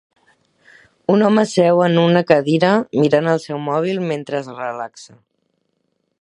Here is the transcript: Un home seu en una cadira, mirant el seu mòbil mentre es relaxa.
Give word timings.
Un 1.15 1.25
home 1.27 1.43
seu 1.51 1.81
en 1.87 1.99
una 2.03 2.23
cadira, 2.31 2.71
mirant 3.03 3.31
el 3.35 3.43
seu 3.45 3.61
mòbil 3.67 4.01
mentre 4.13 4.41
es 4.41 4.51
relaxa. 4.65 5.19